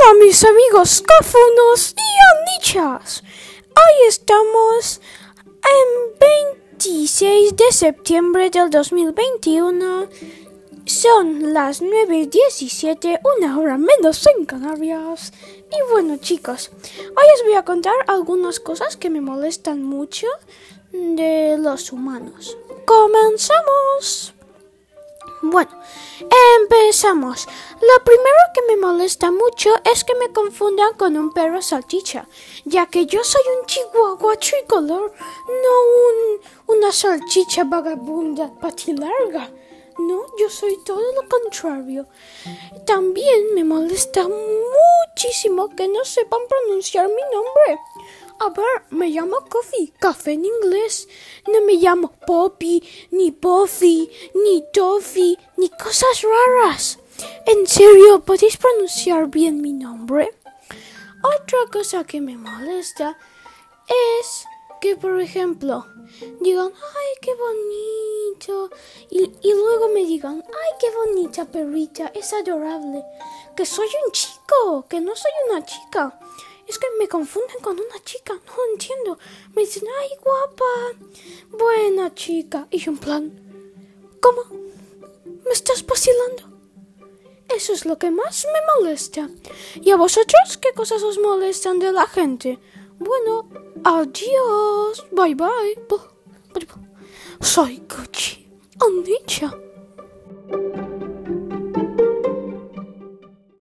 Hola 0.00 0.18
mis 0.24 0.44
amigos 0.44 1.02
cafunos 1.02 1.94
y 1.96 2.56
anichas. 2.56 3.22
Hoy 3.68 4.08
estamos 4.08 5.00
en 5.64 6.18
26 6.76 7.56
de 7.56 7.72
septiembre 7.72 8.50
del 8.50 8.70
2021. 8.70 10.08
Son 10.84 11.52
las 11.52 11.82
9.17, 11.82 13.20
una 13.38 13.58
hora 13.58 13.76
menos 13.78 14.26
en 14.36 14.44
Canarias. 14.44 15.32
Y 15.70 15.92
bueno 15.92 16.16
chicos, 16.18 16.70
hoy 16.98 17.26
os 17.34 17.44
voy 17.44 17.54
a 17.54 17.64
contar 17.64 17.94
algunas 18.06 18.60
cosas 18.60 18.96
que 18.96 19.10
me 19.10 19.20
molestan 19.20 19.82
mucho 19.82 20.26
de 20.92 21.56
los 21.58 21.92
humanos. 21.92 22.56
¡Comenzamos! 22.84 24.34
Bueno, 25.42 25.70
empezamos. 26.60 27.46
Lo 27.80 28.04
primero 28.04 28.38
que 28.54 28.62
me 28.68 28.76
molesta 28.76 29.30
mucho 29.30 29.70
es 29.84 30.02
que 30.02 30.14
me 30.16 30.32
confundan 30.32 30.94
con 30.94 31.16
un 31.16 31.32
perro 31.32 31.62
salchicha, 31.62 32.26
ya 32.64 32.86
que 32.86 33.06
yo 33.06 33.22
soy 33.22 33.42
un 33.58 33.66
chihuahua 33.66 34.36
tricolor, 34.36 35.12
no 35.46 36.74
un, 36.74 36.78
una 36.78 36.92
salchicha 36.92 37.64
vagabunda 37.64 38.50
patilarga. 38.60 39.48
No, 39.98 40.26
yo 40.38 40.48
soy 40.48 40.76
todo 40.84 41.02
lo 41.12 41.28
contrario. 41.28 42.06
También 42.84 43.54
me 43.54 43.64
molesta 43.64 44.26
muchísimo 44.28 45.68
que 45.74 45.88
no 45.88 46.04
sepan 46.04 46.40
pronunciar 46.48 47.08
mi 47.08 47.22
nombre. 47.32 47.80
A 48.40 48.50
ver, 48.50 48.84
me 48.90 49.08
llamo 49.08 49.36
Coffee, 49.48 49.92
café 49.98 50.32
en 50.32 50.44
inglés. 50.44 51.08
No 51.52 51.60
me 51.62 51.74
llamo 51.74 52.12
Poppy, 52.24 52.82
ni 53.10 53.32
Puffy, 53.32 54.08
ni 54.34 54.64
Toffee, 54.72 55.36
ni 55.56 55.68
cosas 55.70 56.22
raras. 56.22 56.98
En 57.46 57.66
serio, 57.66 58.20
¿podéis 58.20 58.56
pronunciar 58.56 59.26
bien 59.26 59.60
mi 59.60 59.72
nombre? 59.72 60.38
Otra 61.22 61.58
cosa 61.72 62.04
que 62.04 62.20
me 62.20 62.36
molesta 62.36 63.18
es 64.20 64.44
que, 64.80 64.94
por 64.94 65.20
ejemplo, 65.20 65.86
digan, 66.40 66.70
ay, 66.72 67.10
qué 67.20 67.32
bonito. 67.34 68.70
Y, 69.10 69.32
y, 69.42 69.52
luego 69.52 69.88
me 69.88 70.04
digan, 70.04 70.44
ay, 70.46 70.76
qué 70.78 70.86
bonita 70.94 71.44
perrita, 71.44 72.12
es 72.14 72.32
adorable. 72.32 73.02
Que 73.56 73.66
soy 73.66 73.88
un 74.06 74.12
chico, 74.12 74.86
que 74.88 75.00
no 75.00 75.16
soy 75.16 75.32
una 75.50 75.64
chica. 75.64 76.20
Es 76.68 76.78
que 76.78 76.86
me 76.98 77.08
confunden 77.08 77.58
con 77.62 77.78
una 77.78 78.02
chica, 78.04 78.34
no 78.34 78.72
entiendo. 78.72 79.18
Me 79.54 79.62
dicen, 79.62 79.84
ay, 80.00 80.10
guapa, 80.22 81.06
buena 81.50 82.14
chica. 82.14 82.68
Y 82.70 82.78
yo 82.78 82.92
en 82.92 82.98
plan, 82.98 83.70
¿cómo? 84.20 84.42
¿Me 85.46 85.52
estás 85.52 85.84
vacilando? 85.86 86.42
Eso 87.48 87.72
es 87.72 87.86
lo 87.86 87.98
que 87.98 88.10
más 88.10 88.46
me 88.52 88.60
molesta. 88.82 89.30
¿Y 89.76 89.90
a 89.90 89.96
vosotros 89.96 90.58
qué 90.58 90.72
cosas 90.74 91.02
os 91.02 91.18
molestan 91.18 91.78
de 91.78 91.92
la 91.92 92.06
gente? 92.06 92.58
Bueno, 92.98 93.48
adiós. 93.84 95.06
Bye 95.12 95.34
bye. 95.34 95.78
Soy 97.40 97.82
Gucci. 97.88 98.46
Anicha. 98.80 99.67